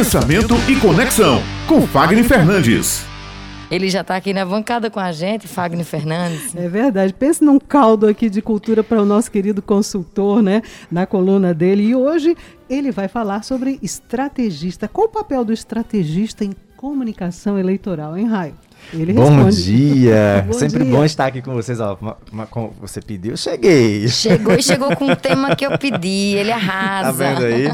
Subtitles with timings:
[0.00, 3.04] Pensamento e Conexão, com Fagner Fernandes.
[3.70, 6.56] Ele já está aqui na bancada com a gente, Fagner Fernandes.
[6.56, 7.12] É verdade.
[7.12, 10.62] Pense num caldo aqui de cultura para o nosso querido consultor, né?
[10.90, 11.82] Na coluna dele.
[11.82, 12.34] E hoje
[12.66, 14.88] ele vai falar sobre estrategista.
[14.88, 18.54] Qual o papel do estrategista em comunicação eleitoral, hein, Raio?
[18.92, 19.64] Ele bom responde.
[19.64, 20.44] dia!
[20.48, 20.92] bom Sempre dia.
[20.92, 21.80] bom estar aqui com vocês.
[21.80, 24.08] Ó, uma, uma, como você pediu, cheguei.
[24.08, 26.34] Chegou e chegou com o tema que eu pedi.
[26.36, 27.12] Ele arrasa.
[27.12, 27.68] Tá vendo aí?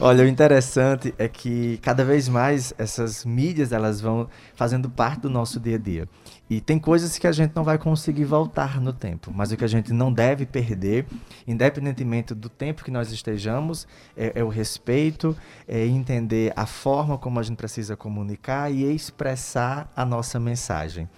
[0.00, 5.30] Olha, o interessante é que cada vez mais essas mídias elas vão fazendo parte do
[5.30, 6.08] nosso dia a dia.
[6.48, 9.64] E tem coisas que a gente não vai conseguir voltar no tempo, mas o que
[9.64, 11.06] a gente não deve perder,
[11.46, 15.34] independentemente do tempo que nós estejamos, é, é o respeito,
[15.66, 21.08] é entender a forma como a gente precisa comunicar e expressar a nossa mensagem.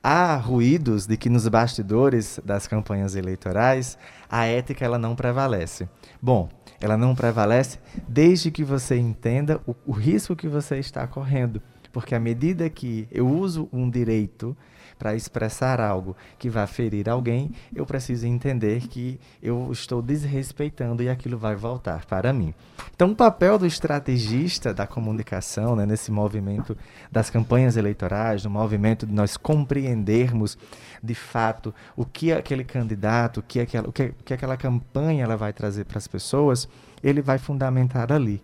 [0.00, 3.98] Há ruídos de que nos bastidores das campanhas eleitorais
[4.30, 5.88] a ética ela não prevalece.
[6.22, 6.48] Bom,
[6.80, 11.60] ela não prevalece desde que você entenda o, o risco que você está correndo.
[11.92, 14.56] Porque à medida que eu uso um direito
[14.98, 21.08] para expressar algo que vai ferir alguém, eu preciso entender que eu estou desrespeitando e
[21.08, 22.52] aquilo vai voltar para mim.
[22.94, 26.76] Então, o papel do estrategista da comunicação, né, nesse movimento
[27.12, 30.58] das campanhas eleitorais, no movimento de nós compreendermos
[31.02, 35.22] de fato o que aquele candidato, o que aquela, o que, o que aquela campanha
[35.22, 36.68] ela vai trazer para as pessoas,
[37.02, 38.42] ele vai fundamentar ali.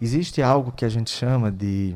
[0.00, 1.94] Existe algo que a gente chama de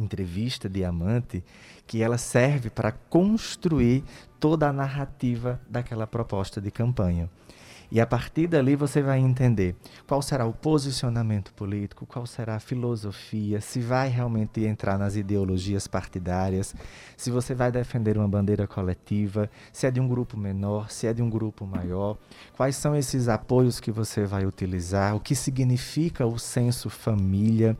[0.00, 1.42] entrevista diamante,
[1.86, 4.04] que ela serve para construir
[4.38, 7.28] toda a narrativa daquela proposta de campanha.
[7.94, 9.76] E a partir dali você vai entender
[10.06, 15.86] qual será o posicionamento político, qual será a filosofia, se vai realmente entrar nas ideologias
[15.86, 16.74] partidárias,
[17.18, 21.12] se você vai defender uma bandeira coletiva, se é de um grupo menor, se é
[21.12, 22.16] de um grupo maior,
[22.56, 27.76] quais são esses apoios que você vai utilizar, o que significa o senso família,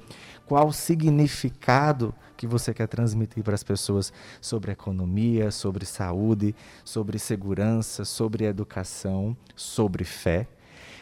[0.53, 7.19] qual o significado que você quer transmitir para as pessoas sobre economia, sobre saúde, sobre
[7.19, 10.47] segurança, sobre educação, sobre fé.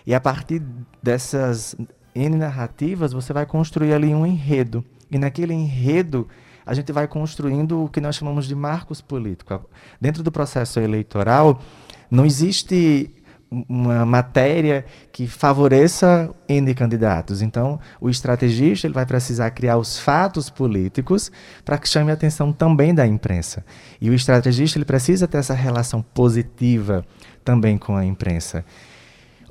[0.06, 0.62] E a partir
[1.02, 1.74] dessas
[2.14, 4.84] N narrativas, você vai construir ali um enredo.
[5.10, 6.28] E naquele enredo,
[6.64, 9.58] a gente vai construindo o que nós chamamos de marcos políticos.
[10.00, 11.60] Dentro do processo eleitoral,
[12.08, 13.10] não existe
[13.50, 17.42] uma matéria que favoreça N candidatos.
[17.42, 21.32] Então, o estrategista ele vai precisar criar os fatos políticos
[21.64, 23.64] para que chame a atenção também da imprensa.
[24.00, 27.04] E o estrategista ele precisa ter essa relação positiva
[27.44, 28.64] também com a imprensa.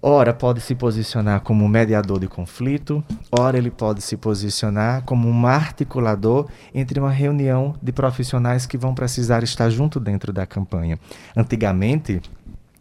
[0.01, 5.27] Ora, pode se posicionar como um mediador de conflito, ora, ele pode se posicionar como
[5.27, 10.97] um articulador entre uma reunião de profissionais que vão precisar estar junto dentro da campanha.
[11.35, 12.21] Antigamente,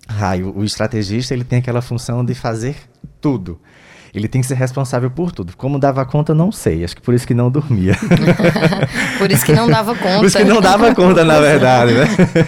[0.09, 2.77] Raio, o estrategista ele tem aquela função de fazer
[3.21, 3.61] tudo.
[4.15, 5.57] Ele tem que ser responsável por tudo.
[5.57, 6.83] Como dava conta, não sei.
[6.83, 7.95] Acho que por isso que não dormia.
[9.19, 10.17] por isso que não dava conta.
[10.17, 12.07] Por isso que não dava conta, na verdade, né?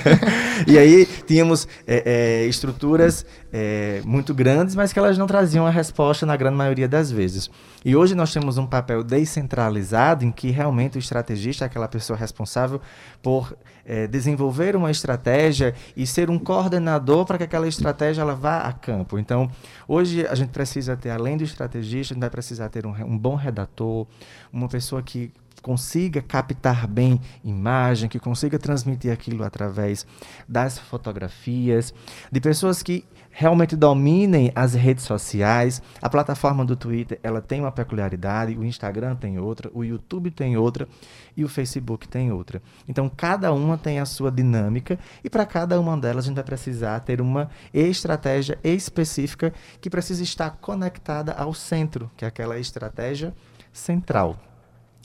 [0.67, 5.71] e aí tínhamos é, é, estruturas é, muito grandes, mas que elas não traziam a
[5.71, 7.51] resposta na grande maioria das vezes.
[7.85, 12.19] E hoje nós temos um papel descentralizado em que realmente o estrategista é aquela pessoa
[12.19, 12.81] responsável
[13.23, 13.55] por
[13.91, 18.73] é, desenvolver uma estratégia e ser um coordenador para que aquela estratégia ela vá a
[18.73, 19.19] campo.
[19.19, 19.51] Então,
[19.89, 23.19] hoje a gente precisa ter, além do estrategista, a gente vai precisar ter um, um
[23.19, 24.07] bom redator,
[24.53, 30.07] uma pessoa que consiga captar bem imagem, que consiga transmitir aquilo através
[30.49, 31.93] das fotografias,
[32.31, 35.81] de pessoas que realmente dominem as redes sociais.
[36.03, 40.57] A plataforma do Twitter, ela tem uma peculiaridade, o Instagram tem outra, o YouTube tem
[40.57, 40.89] outra
[41.37, 42.61] e o Facebook tem outra.
[42.89, 46.45] Então, cada uma tem a sua dinâmica e para cada uma delas a gente vai
[46.45, 53.35] precisar ter uma estratégia específica que precisa estar conectada ao centro, que é aquela estratégia
[53.73, 54.50] central.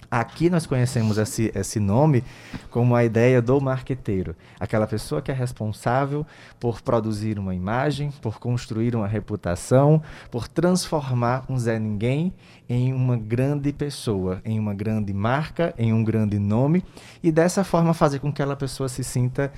[0.10, 2.24] Aqui nós conhecemos esse, esse nome
[2.70, 6.26] como a ideia do marqueteiro, aquela pessoa que é responsável
[6.60, 10.02] por produzir uma imagem, por construir uma reputação,
[10.32, 12.34] por transformar um Zé Ninguém
[12.70, 16.84] em uma grande pessoa, em uma grande marca, em um grande nome,
[17.22, 19.52] e dessa forma fazer com que aquela pessoa se sinta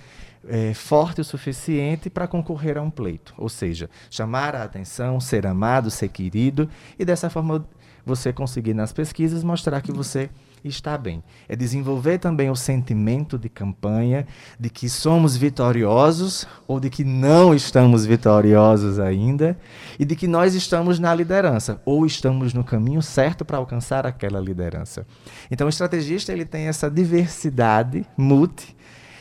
[0.47, 3.33] é, forte o suficiente para concorrer a um pleito.
[3.37, 7.65] Ou seja, chamar a atenção, ser amado, ser querido, e dessa forma
[8.07, 10.29] você conseguir nas pesquisas mostrar que você
[10.63, 11.23] está bem.
[11.47, 14.25] É desenvolver também o sentimento de campanha
[14.59, 19.57] de que somos vitoriosos ou de que não estamos vitoriosos ainda
[19.99, 24.39] e de que nós estamos na liderança ou estamos no caminho certo para alcançar aquela
[24.39, 25.05] liderança.
[25.51, 28.75] Então o estrategista ele tem essa diversidade multi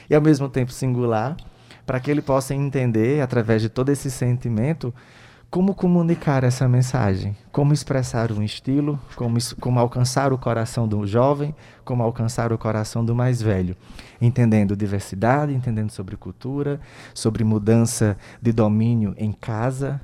[0.09, 1.37] e ao mesmo tempo singular
[1.85, 4.93] para que ele possa entender através de todo esse sentimento
[5.51, 7.37] como comunicar essa mensagem?
[7.53, 9.01] Como expressar um estilo?
[9.15, 11.55] Como, como alcançar o coração do jovem?
[11.85, 13.77] Como alcançar o coração do mais velho?
[14.21, 16.81] Entendendo diversidade, entendendo sobre cultura,
[17.15, 20.01] sobre mudança de domínio em casa,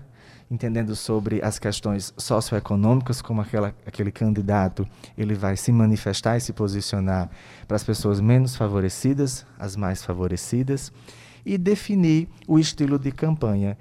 [0.50, 4.86] entendendo sobre as questões socioeconômicas, como aquela, aquele candidato
[5.18, 7.28] ele vai se manifestar e se posicionar
[7.66, 10.92] para as pessoas menos favorecidas, as mais favorecidas,
[11.44, 13.76] e definir o estilo de campanha.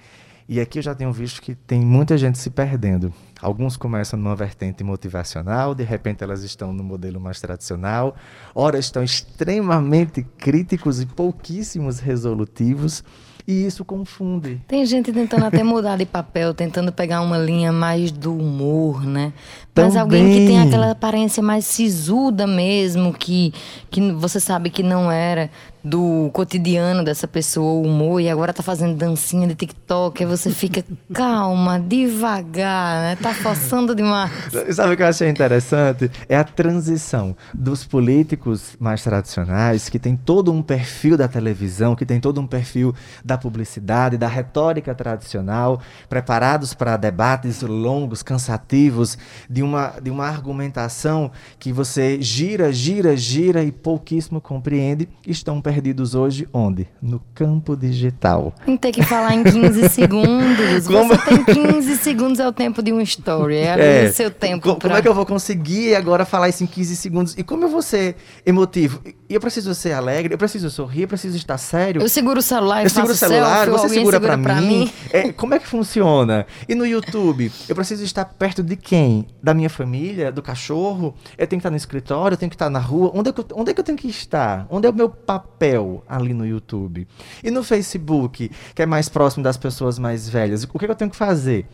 [0.48, 3.14] E aqui eu já tenho visto que tem muita gente se perdendo.
[3.42, 8.16] Alguns começam numa vertente motivacional, de repente elas estão no modelo mais tradicional,
[8.54, 13.04] ora estão extremamente críticos e pouquíssimos resolutivos.
[13.48, 14.62] E isso confunde.
[14.68, 19.34] Tem gente tentando até mudar de papel, tentando pegar uma linha mais do humor, né?
[19.76, 23.54] Mas alguém que tem aquela aparência mais sisuda mesmo, que,
[23.90, 25.50] que você sabe que não era
[25.84, 30.52] do cotidiano dessa pessoa, o humor, e agora tá fazendo dancinha de TikTok, aí você
[30.52, 30.84] fica
[31.14, 33.16] calma, devagar, né?
[33.16, 34.32] Tá forçando demais.
[34.72, 36.12] Sabe o que eu achei interessante?
[36.30, 42.06] É a transição dos políticos mais tradicionais, que tem todo um perfil da televisão, que
[42.06, 42.94] tem todo um perfil
[43.26, 49.18] da publicidade, da retórica tradicional, preparados para debates longos, cansativos,
[49.50, 56.16] de uma, de uma argumentação que você gira, gira, gira e pouquíssimo compreende, estão perdidos
[56.16, 56.88] hoje onde?
[57.02, 58.54] No campo digital.
[58.80, 60.88] Tem que falar em 15 segundos.
[60.88, 61.16] Como...
[61.16, 63.56] Você tem 15 segundos é o tempo de uma story.
[63.56, 64.62] É, é o seu tempo.
[64.62, 64.90] Co pra...
[64.90, 67.38] Como é que eu vou conseguir agora falar isso em 15 segundos?
[67.38, 68.16] E como eu vou ser
[68.46, 69.02] emotivo?
[69.32, 72.02] E eu preciso ser alegre, eu preciso sorrir, eu preciso estar sério.
[72.02, 74.80] Eu seguro o celular, eu seguro o celular, selfie, você segura, segura pra, pra mim.
[74.80, 74.94] mim.
[75.12, 76.46] É, como é que funciona?
[76.68, 79.26] E no YouTube, eu preciso estar perto de quem?
[79.42, 81.16] Da minha família, do cachorro?
[81.38, 83.12] Eu tenho que estar no escritório, eu tenho que estar na rua.
[83.14, 84.68] Onde é que eu, onde é que eu tenho que estar?
[84.70, 85.52] Onde é o meu papel?
[85.62, 87.08] papel ali no YouTube?
[87.44, 91.12] E no Facebook, que é mais próximo das pessoas mais velhas, o que, eu tenho
[91.12, 91.68] que fazer?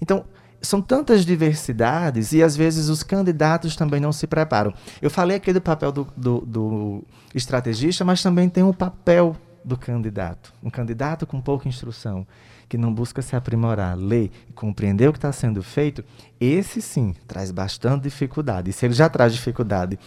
[0.00, 0.24] Então,
[0.62, 4.72] são tantas diversidades e às vezes os candidatos também não se preparam.
[5.00, 7.04] Eu falei aqui do papel do, do, do
[7.34, 10.52] estrategista, mas também tem o papel do candidato.
[10.62, 12.26] Um candidato com pouca instrução,
[12.68, 16.04] que não busca se aprimorar, ler e compreender o que está sendo feito,
[16.40, 18.70] esse sim traz bastante dificuldade.
[18.70, 19.98] E se ele já traz dificuldade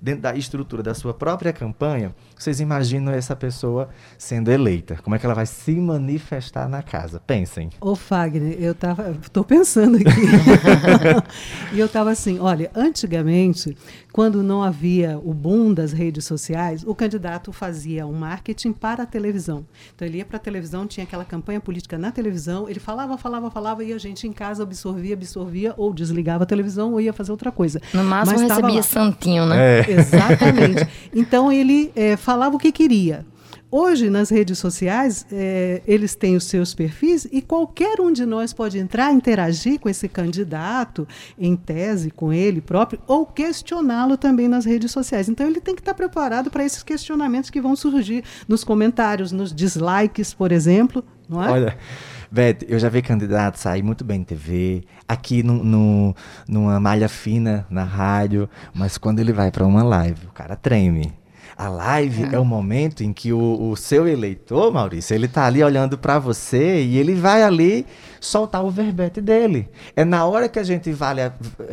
[0.00, 4.98] dentro da estrutura da sua própria campanha, vocês imaginam essa pessoa sendo eleita?
[5.02, 7.20] Como é que ela vai se manifestar na casa?
[7.26, 7.70] Pensem.
[7.80, 10.10] Ô Fagner, eu tava, estou pensando aqui.
[11.72, 13.76] e eu estava assim, olha, antigamente,
[14.12, 19.06] quando não havia o boom das redes sociais, o candidato fazia um marketing para a
[19.06, 19.66] televisão.
[19.94, 23.50] Então ele ia para a televisão, tinha aquela campanha política na televisão, ele falava, falava,
[23.50, 27.30] falava e a gente em casa absorvia, absorvia ou desligava a televisão ou ia fazer
[27.32, 27.80] outra coisa.
[27.92, 28.82] No máximo Mas recebia lá.
[28.82, 29.80] santinho, né?
[29.80, 29.89] É.
[29.98, 30.86] Exatamente.
[31.14, 33.24] Então ele é, falava o que queria.
[33.72, 38.52] Hoje, nas redes sociais, é, eles têm os seus perfis e qualquer um de nós
[38.52, 41.06] pode entrar, interagir com esse candidato,
[41.38, 45.28] em tese, com ele próprio, ou questioná-lo também nas redes sociais.
[45.28, 49.54] Então, ele tem que estar preparado para esses questionamentos que vão surgir nos comentários, nos
[49.54, 51.04] dislikes, por exemplo.
[51.28, 51.50] Não é?
[51.50, 51.78] Olha.
[52.30, 56.14] Beth, eu já vi candidato sair muito bem em TV, aqui no, no,
[56.46, 61.12] numa malha fina na rádio, mas quando ele vai para uma live, o cara treme.
[61.56, 65.44] A live é, é o momento em que o, o, seu eleitor, Maurício, ele tá
[65.44, 67.84] ali olhando para você e ele vai ali
[68.20, 69.68] soltar o verbete dele.
[69.96, 71.32] É na hora que a gente vale a,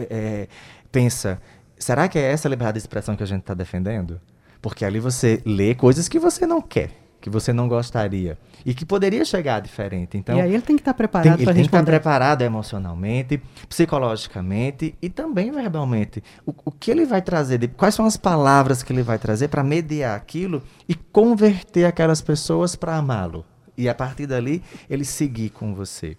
[0.09, 0.47] é,
[0.91, 1.39] pensa,
[1.77, 4.19] será que é essa liberdade de expressão que a gente está defendendo?
[4.59, 8.85] Porque ali você lê coisas que você não quer que você não gostaria e que
[8.85, 10.17] poderia chegar diferente.
[10.17, 13.41] Então, e aí ele tem que estar preparado para Ele tem que estar preparado emocionalmente,
[13.67, 16.23] psicologicamente e também verbalmente.
[16.45, 19.47] O, o que ele vai trazer, de, quais são as palavras que ele vai trazer
[19.47, 23.45] para mediar aquilo e converter aquelas pessoas para amá-lo.
[23.77, 26.17] E a partir dali, ele seguir com você.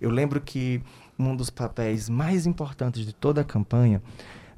[0.00, 0.82] Eu lembro que
[1.18, 4.02] um dos papéis mais importantes de toda a campanha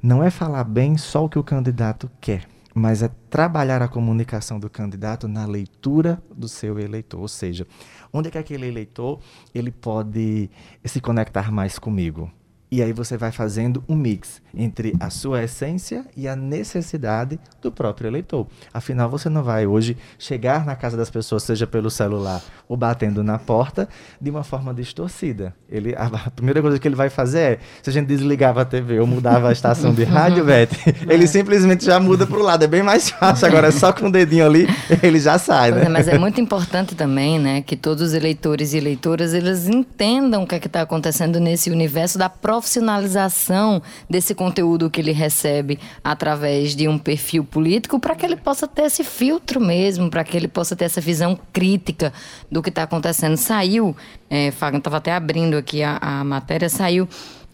[0.01, 2.45] não é falar bem só o que o candidato quer
[2.79, 7.67] mas é trabalhar a comunicação do candidato na leitura do seu eleitor, ou seja,
[8.13, 9.19] onde é que aquele eleitor
[9.53, 10.49] ele pode
[10.85, 12.31] se conectar mais comigo?
[12.71, 17.71] E aí você vai fazendo um mix entre a sua essência e a necessidade do
[17.71, 18.47] próprio eleitor.
[18.73, 23.23] Afinal, você não vai hoje chegar na casa das pessoas, seja pelo celular ou batendo
[23.23, 23.89] na porta,
[24.21, 25.53] de uma forma distorcida.
[25.69, 28.99] Ele, a, primeira coisa que ele vai fazer é, se a gente desligava a TV
[28.99, 30.69] ou mudava a estação de rádio, Beth,
[31.07, 32.63] ele simplesmente já muda para o lado.
[32.63, 33.47] É bem mais fácil.
[33.47, 34.67] Agora, só com o dedinho ali,
[35.01, 35.85] ele já sai, né?
[35.85, 40.43] É, mas é muito importante também, né, que todos os eleitores e eleitoras, eles entendam
[40.43, 46.73] o que é está acontecendo nesse universo da profissionalização desse conteúdo que ele recebe através
[46.73, 50.47] de um perfil político para que ele possa ter esse filtro mesmo, para que ele
[50.47, 52.13] possa ter essa visão crítica
[52.49, 53.35] do que está acontecendo.
[53.35, 53.93] Saiu,
[54.29, 57.05] é, Fagner estava até abrindo aqui a, a matéria, saiu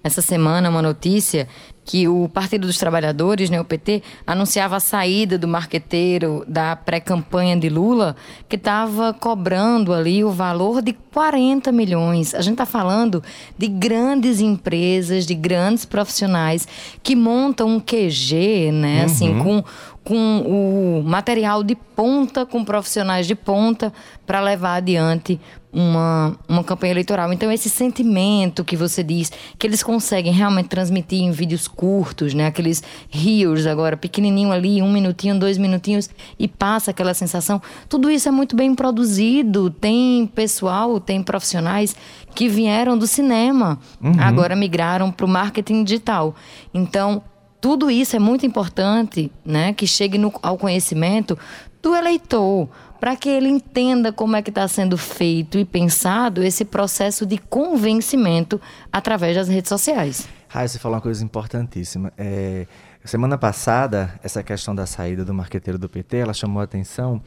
[0.04, 1.48] essa semana uma notícia
[1.86, 7.56] que o Partido dos Trabalhadores, né, o PT, anunciava a saída do marqueteiro da pré-campanha
[7.56, 8.16] de Lula,
[8.50, 12.34] que estava cobrando ali o valor de 40 milhões.
[12.34, 13.24] A gente está falando
[13.56, 16.68] de grandes empresas, de grandes profissionais
[17.04, 19.06] que montam um QG, né, uhum.
[19.06, 19.64] assim, com
[20.06, 23.92] com o material de ponta, com profissionais de ponta,
[24.24, 25.42] para levar adiante
[25.74, 27.34] uma, uma campanha eleitoral.
[27.34, 32.46] Então, esse sentimento que você diz, que eles conseguem realmente transmitir em vídeos curtos, né?
[32.46, 36.08] Aqueles reels agora, pequenininho ali, um minutinho, dois minutinhos,
[36.38, 37.60] e passa aquela sensação.
[37.90, 39.72] Tudo isso é muito bem produzido.
[39.72, 41.96] Tem pessoal, tem profissionais
[42.36, 44.14] que vieram do cinema, uhum.
[44.20, 46.36] agora migraram para o marketing digital.
[46.74, 47.24] Então,
[47.66, 49.74] tudo isso é muito importante, né?
[49.74, 51.36] Que chegue no, ao conhecimento
[51.82, 52.70] do eleitor
[53.00, 57.40] para que ele entenda como é que está sendo feito e pensado esse processo de
[57.40, 58.62] convencimento
[58.94, 60.28] através das redes sociais.
[60.48, 62.14] Raia, você falou uma coisa importantíssima.
[62.16, 62.68] É,
[63.04, 67.20] semana passada, essa questão da saída do marqueteiro do PT, ela chamou a atenção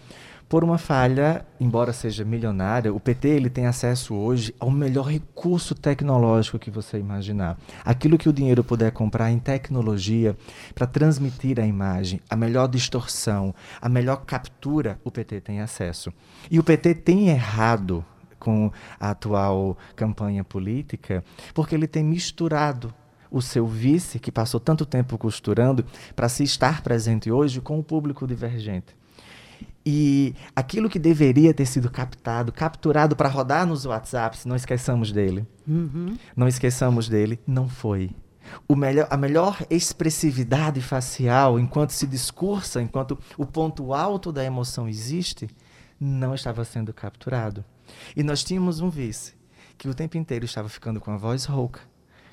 [0.49, 5.75] por uma falha, embora seja milionária, o PT ele tem acesso hoje ao melhor recurso
[5.75, 7.59] tecnológico que você imaginar.
[7.85, 10.35] Aquilo que o dinheiro puder comprar em tecnologia
[10.75, 16.11] para transmitir a imagem, a melhor distorção, a melhor captura, o PT tem acesso.
[16.50, 18.02] E o PT tem errado
[18.38, 22.95] com a atual campanha política, porque ele tem misturado
[23.31, 25.85] o seu vice, que passou tanto tempo costurando,
[26.17, 28.97] para se estar presente hoje com o público divergente.
[29.90, 35.47] E aquilo que deveria ter sido captado, capturado para rodar nos WhatsApps, não esqueçamos dele.
[35.66, 36.14] Uhum.
[36.37, 38.11] Não esqueçamos dele, não foi.
[38.71, 45.49] Melhor, a melhor expressividade facial, enquanto se discursa, enquanto o ponto alto da emoção existe,
[45.99, 47.64] não estava sendo capturado.
[48.14, 49.33] E nós tínhamos um vice
[49.78, 51.80] que o tempo inteiro estava ficando com a voz rouca,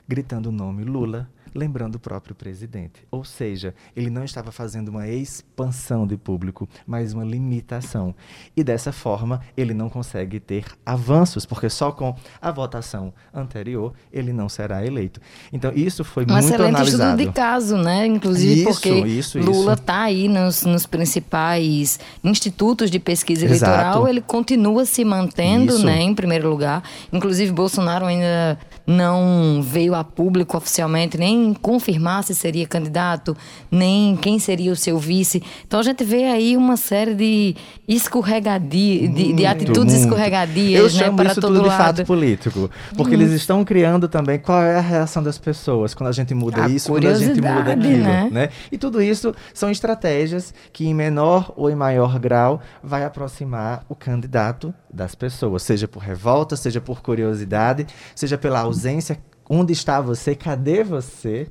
[0.05, 3.07] gritando o nome Lula, lembrando o próprio presidente.
[3.09, 8.13] Ou seja, ele não estava fazendo uma expansão de público, mas uma limitação.
[8.55, 14.33] E dessa forma, ele não consegue ter avanços, porque só com a votação anterior ele
[14.33, 15.21] não será eleito.
[15.51, 17.21] Então, isso foi um muito excelente analisado.
[17.21, 18.05] estudo de caso, né?
[18.05, 23.71] Inclusive isso, porque isso, Lula está aí nos, nos, principais institutos de pesquisa Exato.
[23.71, 26.83] eleitoral, ele continua se mantendo, né, em primeiro lugar.
[27.11, 33.35] Inclusive, Bolsonaro ainda não veio a público oficialmente nem confirmar se seria candidato,
[33.71, 35.41] nem quem seria o seu vice.
[35.67, 37.55] Então a gente vê aí uma série de
[37.87, 40.05] escorregadias, de, de, atitudes muito.
[40.05, 41.77] escorregadias, Eu né, chamo para isso todo tudo lado.
[41.77, 43.19] de fato político, porque hum.
[43.19, 46.69] eles estão criando também qual é a reação das pessoas quando a gente muda a
[46.69, 48.29] isso, quando a gente muda aquilo, né?
[48.31, 48.49] né?
[48.71, 53.95] E tudo isso são estratégias que em menor ou em maior grau vai aproximar o
[53.95, 57.85] candidato das pessoas, seja por revolta, seja por curiosidade,
[58.15, 59.19] seja pela ausência.
[59.49, 60.35] Onde está você?
[60.35, 61.47] Cadê você?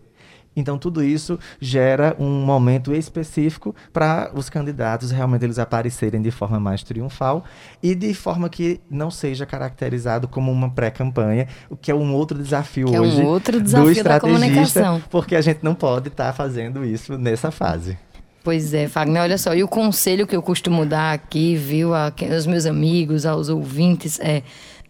[0.56, 6.60] Então tudo isso gera um momento específico para os candidatos realmente eles aparecerem de forma
[6.60, 7.44] mais triunfal
[7.82, 12.38] e de forma que não seja caracterizado como uma pré-campanha, o que é um outro
[12.38, 16.26] desafio que hoje é um outro desafio do estrategista, porque a gente não pode estar
[16.26, 17.98] tá fazendo isso nessa fase.
[18.44, 22.46] Pois é, Fagner, olha só, e o conselho que eu costumo dar aqui, viu, aos
[22.46, 24.42] meus amigos, aos ouvintes, é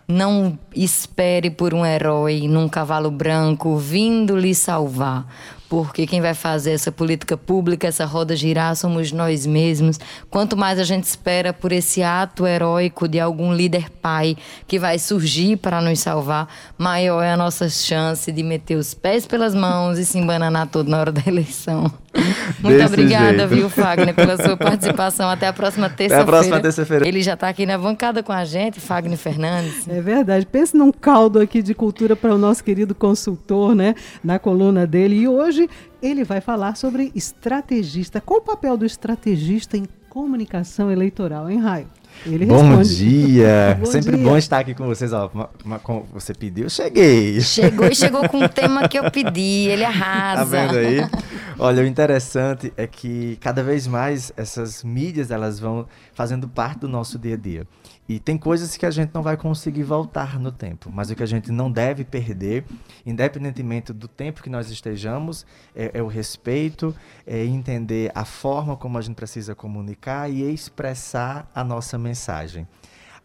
[0.07, 5.27] não espere por um herói num cavalo branco vindo lhe salvar
[5.75, 9.99] porque quem vai fazer essa política pública, essa roda girar, somos nós mesmos.
[10.31, 14.37] Quanto mais a gente espera por esse ato heróico de algum líder pai
[14.69, 19.27] que vai surgir para nos salvar, maior é a nossa chance de meter os pés
[19.27, 21.91] pelas mãos e se embananar todo na hora da eleição.
[22.61, 23.49] Muito Desse obrigada, jeito.
[23.49, 25.29] viu, Fagner, pela sua participação.
[25.29, 26.23] Até a próxima terça-feira.
[26.23, 27.09] Até a próxima terça-feira.
[27.09, 29.87] Ele já está aqui na bancada com a gente, Fagner Fernandes.
[29.89, 30.47] É verdade.
[30.47, 33.95] Pense num caldo aqui de cultura para o nosso querido consultor, né?
[34.23, 35.17] Na coluna dele.
[35.17, 35.69] E hoje
[36.03, 38.21] ele vai falar sobre estrategista.
[38.21, 41.89] Qual o papel do estrategista em comunicação eleitoral, hein, Raio?
[42.27, 43.77] Ele bom dia!
[43.81, 44.25] bom Sempre dia.
[44.25, 45.13] bom estar aqui com vocês.
[45.13, 47.41] Ó, uma, uma, como você pediu, cheguei.
[47.41, 49.69] Chegou e chegou com o tema que eu pedi.
[49.69, 50.45] Ele arrasa.
[50.45, 51.07] Tá vendo aí?
[51.59, 56.89] Olha, o interessante é que cada vez mais essas mídias elas vão fazendo parte do
[56.89, 57.67] nosso dia a dia.
[58.07, 61.23] E tem coisas que a gente não vai conseguir voltar no tempo, mas o que
[61.23, 62.65] a gente não deve perder,
[63.07, 66.95] independentemente do tempo que nós estejamos, é, é o respeito,
[67.27, 72.69] é entender a forma como a gente precisa comunicar e expressar a nossa mensagem.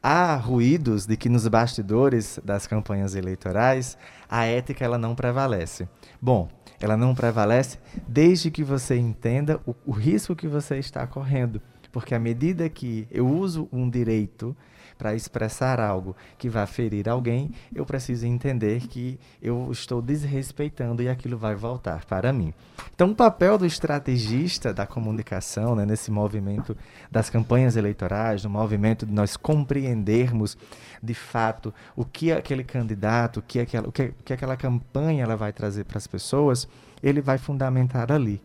[0.01, 3.97] há ruídos de que nos bastidores das campanhas eleitorais
[4.29, 5.89] a ética ela não prevalece.
[6.21, 6.47] Bom,
[6.79, 11.61] ela não prevalece desde que você entenda o, o risco que você está correndo.
[11.91, 14.55] Porque à medida que eu uso um direito
[14.99, 21.07] para expressar algo que vai ferir alguém, eu preciso entender que eu estou desrespeitando e
[21.07, 22.53] aquilo vai voltar para mim.
[22.93, 26.75] Então, o papel do estrategista da comunicação, né, nesse movimento
[27.09, 30.57] das campanhas eleitorais, no movimento de nós compreendermos
[31.01, 35.23] de fato o que aquele candidato, o que aquela, o que, o que aquela campanha
[35.23, 36.67] ela vai trazer para as pessoas,
[37.01, 38.41] ele vai fundamentar ali.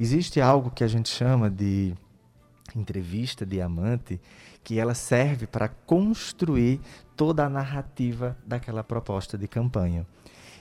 [0.00, 1.94] Existe algo que a gente chama de
[2.78, 4.20] entrevista diamante,
[4.62, 6.80] que ela serve para construir
[7.16, 10.06] toda a narrativa daquela proposta de campanha.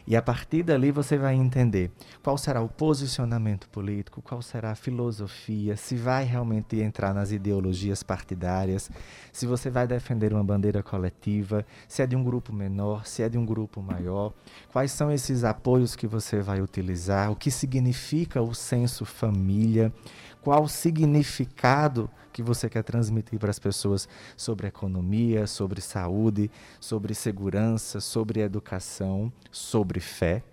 [0.09, 1.91] E a partir dali você vai entender
[2.23, 8.01] qual será o posicionamento político, qual será a filosofia, se vai realmente entrar nas ideologias
[8.01, 8.89] partidárias,
[9.31, 13.29] se você vai defender uma bandeira coletiva, se é de um grupo menor, se é
[13.29, 14.33] de um grupo maior,
[14.71, 19.93] quais são esses apoios que você vai utilizar, o que significa o senso família,
[20.41, 27.13] qual o significado que você quer transmitir para as pessoas sobre economia, sobre saúde, sobre
[27.13, 30.43] segurança, sobre educação, sobre fé.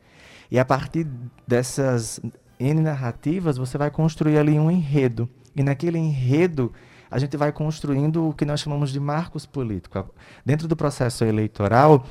[0.50, 1.06] E a partir
[1.46, 2.20] dessas
[2.58, 5.28] N narrativas, você vai construir ali um enredo.
[5.54, 6.72] E naquele enredo,
[7.10, 10.04] a gente vai construindo o que nós chamamos de marcos políticos.
[10.44, 12.04] Dentro do processo eleitoral,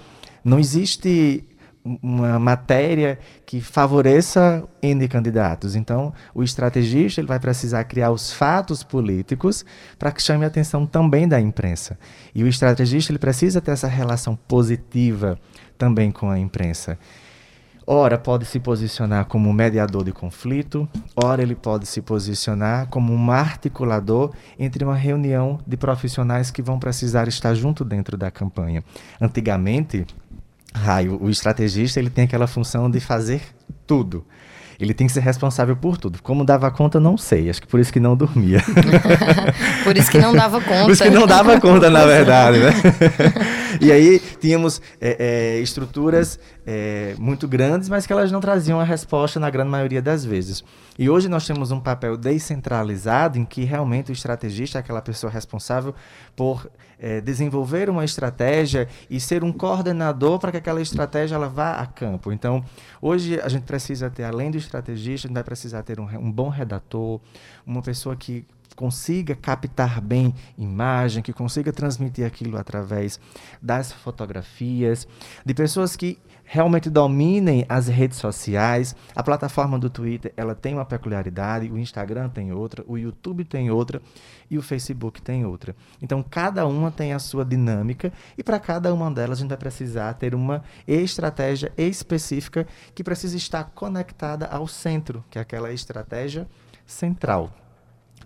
[0.43, 1.43] não existe
[1.85, 5.75] uma matéria que favoreça N candidatos.
[5.75, 9.63] Então, o estrategista ele vai precisar criar os fatos políticos
[9.99, 11.97] para que chame a atenção também da imprensa.
[12.33, 15.39] E o estrategista ele precisa ter essa relação positiva
[15.77, 16.97] também com a imprensa.
[17.87, 23.13] Ora, pode se posicionar como um mediador de conflito, ora, ele pode se posicionar como
[23.13, 28.83] um articulador entre uma reunião de profissionais que vão precisar estar junto dentro da campanha.
[29.21, 30.03] Antigamente,
[30.75, 33.41] raio, o estrategista ele tem aquela função de fazer
[33.87, 34.25] tudo.
[34.79, 36.21] Ele tem que ser responsável por tudo.
[36.21, 37.49] Como dava conta, não sei.
[37.49, 38.61] Acho que por isso que não dormia.
[39.85, 40.83] por isso que não dava conta.
[40.83, 42.73] Por isso que não dava conta, na verdade, né?
[43.79, 48.83] e aí tínhamos é, é, estruturas é, muito grandes, mas que elas não traziam a
[48.83, 50.63] resposta na grande maioria das vezes.
[50.97, 55.31] E hoje nós temos um papel descentralizado em que realmente o estrategista é aquela pessoa
[55.31, 55.93] responsável
[56.35, 61.73] por é, desenvolver uma estratégia e ser um coordenador para que aquela estratégia ela vá
[61.73, 62.31] a campo.
[62.31, 62.63] Então,
[63.01, 66.31] hoje a gente precisa ter, além do estrategista, a gente vai precisar ter um, um
[66.31, 67.19] bom redator,
[67.65, 73.19] uma pessoa que consiga captar bem imagem, que consiga transmitir aquilo através
[73.61, 75.07] das fotografias,
[75.45, 78.95] de pessoas que realmente dominem as redes sociais.
[79.15, 83.71] A plataforma do Twitter, ela tem uma peculiaridade, o Instagram tem outra, o YouTube tem
[83.71, 84.01] outra
[84.49, 85.75] e o Facebook tem outra.
[86.01, 89.57] Então, cada uma tem a sua dinâmica e para cada uma delas a gente vai
[89.57, 96.47] precisar ter uma estratégia específica que precisa estar conectada ao centro, que é aquela estratégia
[96.85, 97.64] central.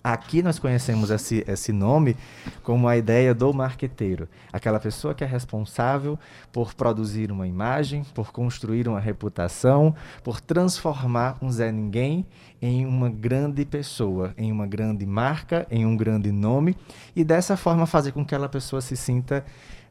[0.03, 2.15] Aqui nós conhecemos esse, esse nome
[2.63, 6.17] como a ideia do marqueteiro, aquela pessoa que é responsável
[6.51, 12.25] por produzir uma imagem, por construir uma reputação, por transformar um Zé Ninguém
[12.62, 16.75] em uma grande pessoa, em uma grande marca, em um grande nome,
[17.15, 19.45] e dessa forma fazer com que aquela pessoa se sinta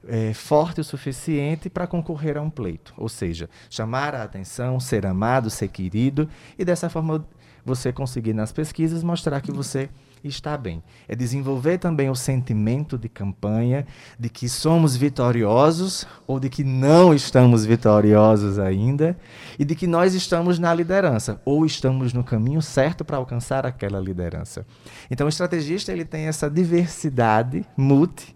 [0.06, 2.94] é, forte o suficiente para concorrer a um pleito.
[2.96, 7.26] Ou seja, chamar a atenção, ser amado, ser querido, e dessa forma
[7.68, 9.90] você conseguir nas pesquisas mostrar que você
[10.24, 10.82] está bem.
[11.06, 13.86] É desenvolver também o sentimento de campanha
[14.18, 19.16] de que somos vitoriosos ou de que não estamos vitoriosos ainda
[19.58, 24.00] e de que nós estamos na liderança ou estamos no caminho certo para alcançar aquela
[24.00, 24.66] liderança.
[25.10, 28.34] Então o estrategista ele tem essa diversidade multi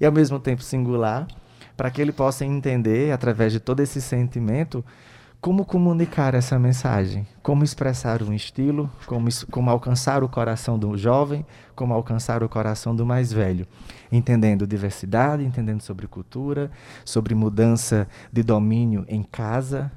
[0.00, 1.26] e ao mesmo tempo singular
[1.76, 4.84] para que ele possa entender através de todo esse sentimento
[5.40, 7.26] como comunicar essa mensagem?
[7.42, 8.90] Como expressar um estilo?
[9.06, 11.46] Como, como alcançar o coração do jovem?
[11.76, 13.66] Como alcançar o coração do mais velho?
[14.10, 16.70] Entendendo diversidade, entendendo sobre cultura,
[17.04, 19.92] sobre mudança de domínio em casa,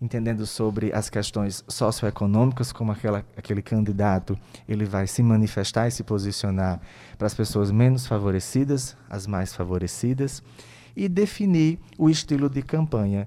[0.00, 6.04] entendendo sobre as questões socioeconômicas, como aquela, aquele candidato ele vai se manifestar e se
[6.04, 6.80] posicionar
[7.18, 10.40] para as pessoas menos favorecidas, as mais favorecidas,
[10.96, 13.26] e definir o estilo de campanha.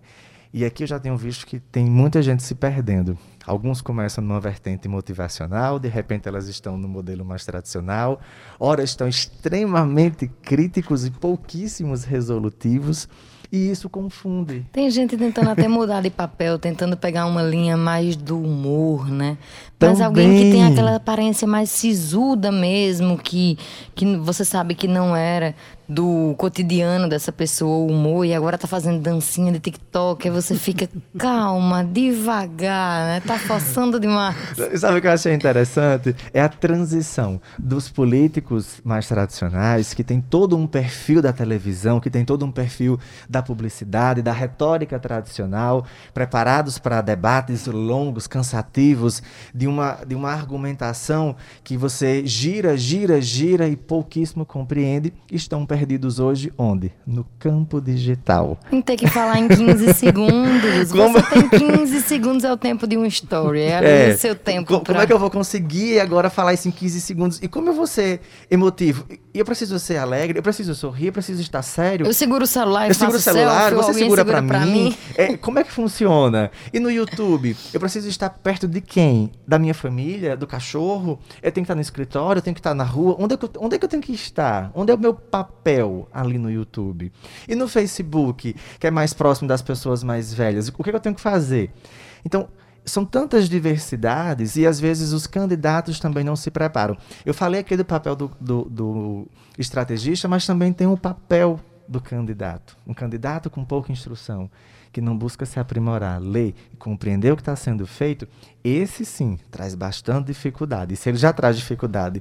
[0.53, 3.17] E aqui eu já tenho visto que tem muita gente se perdendo.
[3.45, 8.19] Alguns começam numa vertente motivacional, de repente elas estão no modelo mais tradicional,
[8.59, 13.07] ora estão extremamente críticos e pouquíssimos resolutivos.
[13.49, 14.65] E isso confunde.
[14.73, 19.37] Tem gente tentando até mudar de papel, tentando pegar uma linha mais do humor, né?
[19.79, 20.05] Mas Também.
[20.05, 23.57] alguém que tem aquela aparência mais sisuda mesmo, que,
[23.95, 25.55] que você sabe que não era.
[25.87, 30.55] Do cotidiano dessa pessoa, o humor, e agora tá fazendo dancinha de TikTok, aí você
[30.55, 33.21] fica calma, devagar, né?
[33.21, 34.35] Tá forçando demais.
[34.75, 36.15] Sabe o que eu achei interessante?
[36.33, 42.09] É a transição dos políticos mais tradicionais, que tem todo um perfil da televisão, que
[42.09, 49.21] tem todo um perfil da publicidade, da retórica tradicional, preparados para debates longos, cansativos,
[49.53, 56.19] de uma, de uma argumentação que você gira, gira, gira e pouquíssimo compreende, estão perdidos
[56.19, 56.91] hoje onde?
[57.05, 58.57] No campo digital.
[58.83, 60.91] Tem que falar em 15 segundos.
[60.91, 61.13] Como...
[61.13, 63.61] Você tem 15 segundos é o tempo de uma story.
[63.61, 64.67] É, é o seu tempo.
[64.67, 64.93] Co pra...
[64.93, 67.39] Como é que eu vou conseguir agora falar isso em 15 segundos?
[67.43, 69.05] E como eu vou ser emotivo?
[69.33, 72.07] E eu preciso ser alegre, eu preciso sorrir, eu preciso estar sério.
[72.07, 74.71] Eu seguro o celular, eu seguro o celular, selfie, você segura, segura para mim.
[74.71, 74.97] mim.
[75.15, 76.49] É, como é que funciona?
[76.73, 79.31] E no YouTube, eu preciso estar perto de quem?
[79.47, 81.19] Da minha família, do cachorro?
[81.39, 83.15] Eu tenho que estar no escritório, eu tenho que estar na rua.
[83.19, 84.71] Onde é que eu, onde é que eu tenho que estar?
[84.73, 85.66] Onde é o meu papel
[86.13, 87.11] ali no YouTube?
[87.47, 90.95] E no Facebook, que é mais próximo das pessoas mais velhas, o que, é que
[90.95, 91.71] eu tenho que fazer?
[92.25, 92.47] Então,
[92.85, 96.97] são tantas diversidades e às vezes os candidatos também não se preparam.
[97.25, 99.27] Eu falei aqui do papel do, do, do
[99.57, 102.77] estrategista, mas também tem o papel do candidato.
[102.85, 104.49] Um candidato com pouca instrução,
[104.97, 108.27] que não busca se aprimorar, ler e compreender o que está sendo feito,
[108.63, 110.95] esse sim traz bastante dificuldade.
[110.95, 112.19] E se ele já traz dificuldade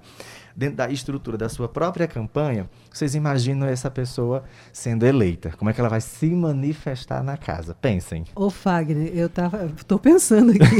[0.54, 5.50] dentro da estrutura da sua própria campanha, vocês imaginam essa pessoa sendo eleita?
[5.58, 7.74] Como é que ela vai se manifestar na casa?
[7.74, 8.24] Pensem.
[8.34, 10.76] Ô, Fagner, eu tava, estou pensando aqui.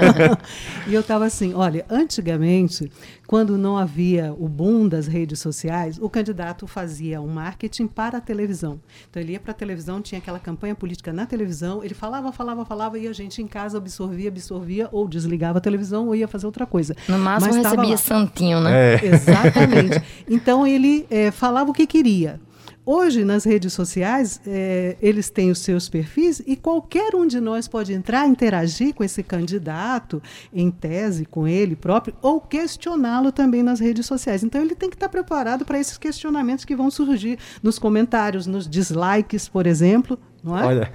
[0.88, 2.90] e eu estava assim, olha, antigamente,
[3.26, 8.20] quando não havia o boom das redes sociais, o candidato fazia um marketing para a
[8.20, 8.80] televisão.
[9.08, 12.64] Então ele ia para a televisão, tinha aquela campanha política na televisão, ele falava, falava,
[12.64, 16.46] falava e a gente em casa absorvia, absorvia ou desligava a televisão ou ia fazer
[16.46, 16.96] outra coisa.
[17.08, 17.96] No máximo Mas recebia lá.
[17.96, 18.94] santinho, né?
[18.94, 19.04] É.
[19.06, 20.02] Exatamente.
[20.28, 22.40] Então ele é, falava o que queria.
[22.88, 27.66] Hoje, nas redes sociais, é, eles têm os seus perfis e qualquer um de nós
[27.66, 33.80] pode entrar, interagir com esse candidato, em tese, com ele próprio, ou questioná-lo também nas
[33.80, 34.44] redes sociais.
[34.44, 38.68] Então, ele tem que estar preparado para esses questionamentos que vão surgir nos comentários, nos
[38.68, 40.16] dislikes, por exemplo.
[40.46, 40.64] Não é?
[40.64, 40.92] Olha.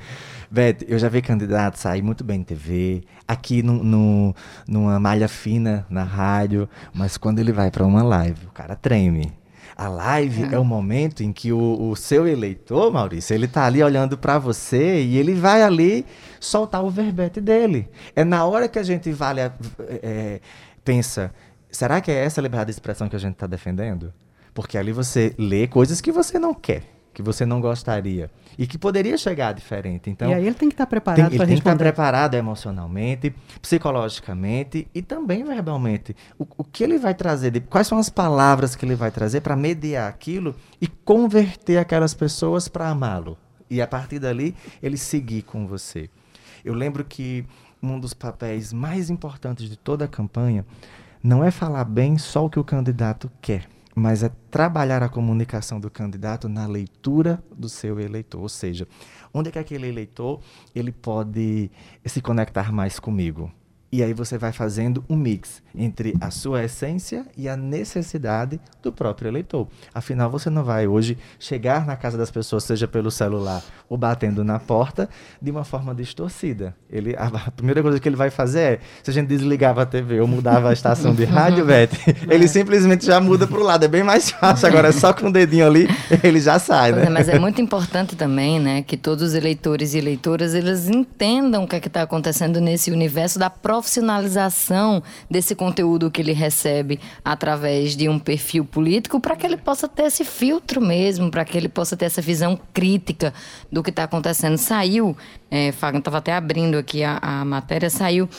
[0.49, 4.35] Beth, eu já vi candidato sair muito bem em TV, aqui no, no,
[4.67, 9.31] numa malha fina na rádio, mas quando ele vai para uma live, o cara treme.
[9.77, 13.65] A live é, é o momento em que o, o, seu eleitor, Maurício, ele tá
[13.65, 16.05] ali olhando para você e ele vai ali
[16.39, 17.89] soltar o verbete dele.
[18.13, 19.51] É na hora que a gente vale a,
[20.03, 20.41] é,
[20.83, 21.33] pensa,
[21.71, 24.13] será que é essa liberdade de expressão que a gente está defendendo?
[24.53, 26.83] Porque ali você lê coisas que você não quer
[27.13, 28.29] que você não gostaria
[28.61, 30.07] e que poderia chegar diferente.
[30.07, 33.33] Então, e aí ele tem que estar preparado para Ele tem que estar preparado emocionalmente,
[33.59, 36.15] psicologicamente e também verbalmente.
[36.37, 39.41] O, o que ele vai trazer, de, quais são as palavras que ele vai trazer
[39.41, 43.35] para mediar aquilo e converter aquelas pessoas para amá-lo.
[43.67, 46.07] E a partir dali, ele seguir com você.
[46.63, 47.43] Eu lembro que
[47.81, 50.63] um dos papéis mais importantes de toda a campanha
[51.23, 55.79] não é falar bem só o que o candidato quer mas é trabalhar a comunicação
[55.79, 58.87] do candidato na leitura do seu eleitor, ou seja,
[59.33, 60.39] onde é que aquele eleitor
[60.73, 61.69] ele pode
[62.05, 63.51] se conectar mais comigo?
[63.93, 68.89] E aí você vai fazendo um mix entre a sua essência e a necessidade do
[68.89, 69.67] próprio eleitor.
[69.93, 74.45] Afinal, você não vai hoje chegar na casa das pessoas, seja pelo celular ou batendo
[74.45, 75.09] na porta,
[75.41, 76.73] de uma forma distorcida.
[76.89, 80.21] Ele, a, primeira coisa que ele vai fazer é, se a gente desligava a TV
[80.21, 81.89] ou mudava a estação de rádio, Beth,
[82.29, 83.83] ele simplesmente já muda para o lado.
[83.83, 84.69] É bem mais fácil.
[84.69, 85.89] Agora, é só com o dedinho ali,
[86.23, 87.07] ele já sai, né?
[87.07, 91.65] É, mas é muito importante também, né, que todos os eleitores e eleitoras, eles entendam
[91.65, 96.99] o que é está acontecendo nesse universo da própria profissionalização desse conteúdo que ele recebe
[97.25, 101.57] através de um perfil político para que ele possa ter esse filtro mesmo, para que
[101.57, 103.33] ele possa ter essa visão crítica
[103.71, 104.57] do que está acontecendo.
[104.57, 105.17] Saiu,
[105.49, 108.29] é, Fagner estava até abrindo aqui a, a matéria, saiu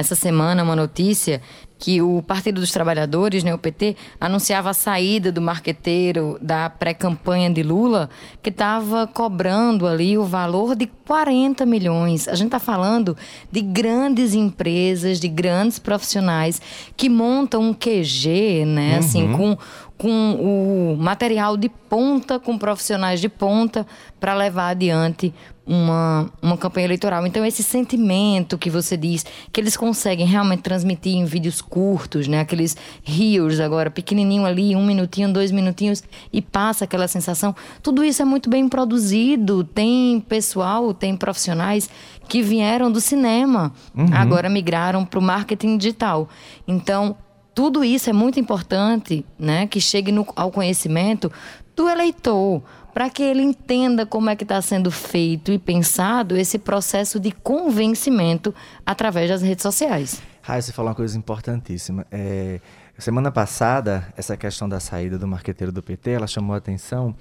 [0.00, 1.40] essa semana uma notícia
[1.80, 7.50] que o Partido dos Trabalhadores, né, o PT, anunciava a saída do marqueteiro da pré-campanha
[7.50, 8.10] de Lula,
[8.42, 12.28] que estava cobrando ali o valor de 40 milhões.
[12.28, 13.16] A gente está falando
[13.50, 16.60] de grandes empresas, de grandes profissionais
[16.96, 19.34] que montam um QG, né, assim, uhum.
[19.34, 19.58] assim, com
[20.00, 23.86] com o material de ponta, com profissionais de ponta,
[24.18, 25.30] para levar adiante
[25.66, 27.26] uma, uma campanha eleitoral.
[27.26, 32.40] Então, esse sentimento que você diz, que eles conseguem realmente transmitir em vídeos curtos, né?
[32.40, 37.54] Aqueles reels agora, pequenininho ali, um minutinho, dois minutinhos, e passa aquela sensação.
[37.82, 39.64] Tudo isso é muito bem produzido.
[39.64, 41.90] Tem pessoal, tem profissionais
[42.26, 44.08] que vieram do cinema, uhum.
[44.14, 46.26] agora migraram para o marketing digital.
[46.66, 47.14] Então,
[47.60, 49.66] tudo isso é muito importante, né?
[49.66, 51.30] Que chegue no, ao conhecimento
[51.76, 52.62] do eleitor,
[52.94, 57.30] para que ele entenda como é que está sendo feito e pensado esse processo de
[57.30, 58.54] convencimento
[58.86, 60.22] através das redes sociais.
[60.40, 62.06] Raia, você falou uma coisa importantíssima.
[62.10, 62.60] É,
[62.98, 67.14] semana passada, essa questão da saída do marqueteiro do PT, ela chamou a atenção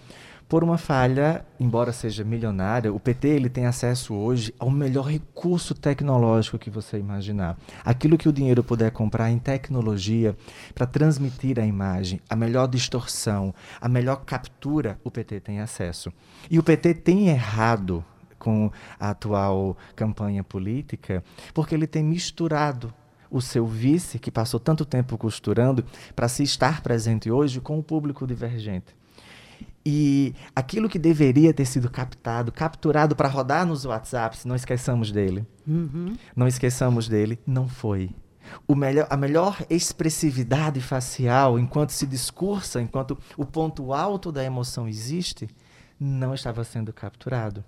[0.50, 5.76] por uma falha, embora seja milionária, o PT ele tem acesso hoje ao melhor recurso
[5.76, 7.56] tecnológico que você imaginar.
[7.86, 10.36] Aquilo que o dinheiro puder comprar em tecnologia
[10.74, 16.12] para transmitir a imagem, a melhor distorção, a melhor captura, o PT tem acesso.
[16.50, 18.04] E o PT tem errado
[18.40, 22.92] com a atual campanha política, porque ele tem misturado
[23.30, 25.86] o seu vice, que passou tanto tempo costurando,
[26.16, 28.99] para se estar presente hoje com o público divergente.
[29.86, 35.48] E aquilo que deveria ter sido captado, capturado para rodar nos WhatsApps, não esqueçamos dele.
[35.68, 36.16] Uhum.
[36.36, 38.12] Não esqueçamos dele, não foi.
[38.68, 45.48] Melhor, a melhor expressividade facial, enquanto se discursa, enquanto o ponto alto da emoção existe,
[46.00, 47.64] não estava sendo capturado.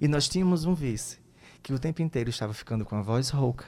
[0.00, 1.18] E nós tínhamos um vice
[1.62, 3.64] que o tempo inteiro estava ficando com a voz rouca,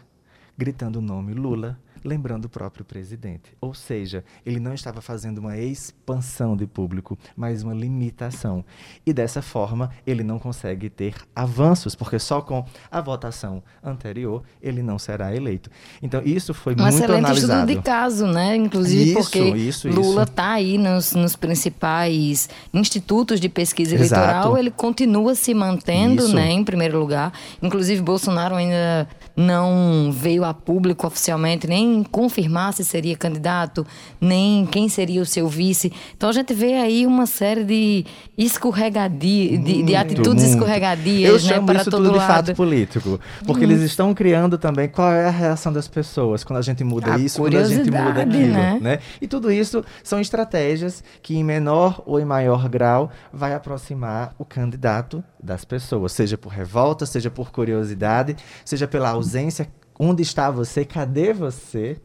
[0.57, 3.53] gritando o nome Lula, lembrando o próprio presidente.
[3.61, 8.65] Ou seja, ele não estava fazendo uma expansão de público, mas uma limitação.
[9.05, 14.83] E dessa forma, ele não consegue ter avanços, porque só com a votação anterior ele
[14.83, 15.71] não será eleito.
[16.01, 17.35] Então, isso foi um muito analisado.
[17.35, 18.57] estudo de caso, né?
[18.57, 24.59] Inclusive isso, porque isso, Lula está aí nos, nos, principais institutos de pesquisa eleitoral, Exato.
[24.59, 26.35] ele continua se mantendo, Isso.
[26.35, 27.33] né, em primeiro lugar.
[27.63, 33.87] Inclusive, Bolsonaro ainda não veio a público oficialmente nem confirmar se seria candidato,
[34.21, 35.93] nem quem seria o seu vice.
[36.17, 38.05] Então a gente vê aí uma série de
[38.37, 40.55] escorregadias, de, de atitudes muito.
[40.55, 42.47] escorregadias, Eu né, chamo para isso todo tudo de lado.
[42.47, 43.21] fato político.
[43.47, 47.15] Porque eles estão criando também qual é a reação das pessoas quando a gente muda
[47.15, 48.53] A isso, quando a gente muda aquilo.
[48.53, 48.79] né?
[48.81, 48.99] Né?
[49.21, 54.45] E tudo isso são estratégias que, em menor ou em maior grau, vai aproximar o
[54.45, 59.69] candidato das pessoas, seja por revolta, seja por curiosidade, seja pela ausência.
[59.99, 60.85] Onde está você?
[60.85, 61.97] Cadê você?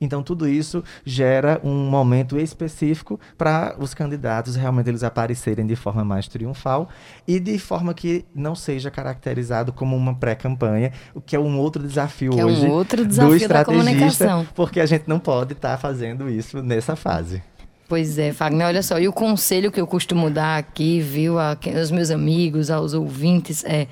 [0.00, 6.02] Então tudo isso gera um momento específico para os candidatos realmente eles aparecerem de forma
[6.02, 6.88] mais triunfal
[7.28, 11.82] e de forma que não seja caracterizado como uma pré-campanha, o que é um outro
[11.82, 14.48] desafio Que é um hoje outro do desafio da estrategista, comunicação.
[14.54, 17.42] porque a gente não pode estar fazendo isso nessa fase.
[17.86, 21.58] Pois é, Fagner, olha só, e o conselho que eu costumo dar aqui, viu, a
[21.76, 23.88] aos meus amigos, aos ouvintes, é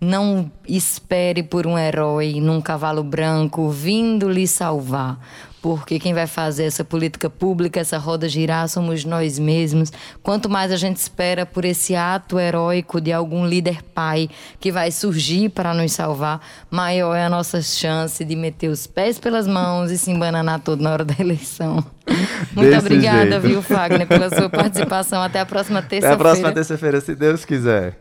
[0.00, 5.18] não espere por um herói num cavalo branco vindo lhe salvar.
[5.60, 9.92] Porque quem vai fazer essa política pública, essa roda girar, somos nós mesmos.
[10.22, 14.30] Quanto mais a gente espera por esse ato heróico de algum líder pai
[14.60, 19.18] que vai surgir para nos salvar, maior é a nossa chance de meter os pés
[19.18, 21.84] pelas mãos e se embananar todo na hora da eleição.
[22.54, 23.40] Muito Desse obrigada, jeito.
[23.40, 25.20] viu, Fagner, pela sua participação.
[25.20, 26.14] Até a próxima Até terça-feira.
[26.14, 27.94] a próxima terça-feira, se Deus quiser.